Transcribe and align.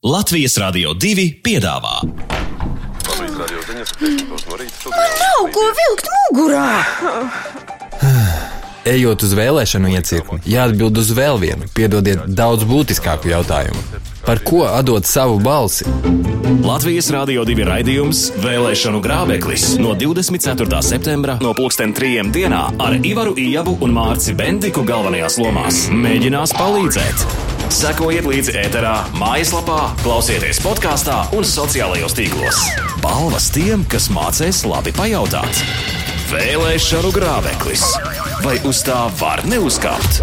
Latvijas 0.00 0.54
Rādio 0.56 0.94
2 0.96 1.26
piedāvā 1.44 1.98
studijā. 4.72 5.08
Nav 5.20 5.50
ko 5.52 5.64
vilkt 5.76 6.08
mugurā! 6.14 6.70
Ejot 8.88 9.26
uz 9.26 9.34
vēlēšanu 9.36 9.92
iecirkni, 9.92 10.40
jāatbild 10.48 11.02
uz 11.02 11.12
vēl 11.12 11.36
vienu, 11.42 11.68
piedodiet, 11.76 12.24
daudz 12.32 12.64
būtiskāku 12.64 13.28
jautājumu. 13.28 13.84
Par 14.24 14.40
ko 14.40 14.64
atdot 14.70 15.04
savu 15.04 15.36
balsi? 15.36 15.84
Latvijas 16.64 17.12
Rādio 17.12 17.44
2 17.44 17.68
raidījums 17.68 18.30
Vēlēšanu 18.40 19.04
grābeklis 19.04 19.74
no 19.84 19.92
24. 19.92 20.80
septembra 20.80 21.36
no 21.44 21.52
2003. 21.52 22.24
dienā 22.32 22.70
ar 22.80 22.96
Ivaru 23.04 23.36
Ijabu 23.36 23.76
un 23.84 23.92
Mārci 24.00 24.32
Bendiku 24.32 24.80
galvenajās 24.80 25.36
lomās. 25.44 25.90
Mēģinās 25.92 26.56
palīdzēt! 26.56 27.59
Sekojiet 27.70 28.26
līdzi 28.26 28.56
ēterā, 28.64 28.92
mājaslapā, 29.14 29.92
klausieties 30.02 30.58
podkāstā 30.64 31.20
un 31.38 31.46
sociālajos 31.46 32.16
tīklos. 32.18 32.58
Balvas 32.98 33.46
tiem, 33.54 33.84
kas 33.86 34.08
mācīs 34.10 34.64
labi 34.66 34.90
pajautāt. 34.96 35.62
Vēlēšanu 36.32 37.14
grābeklis. 37.14 37.86
Vai 38.42 38.58
uz 38.66 38.82
tā 38.86 39.04
var 39.22 39.46
neuzkāpt? 39.46 40.20